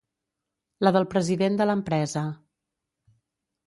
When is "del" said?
0.95-1.05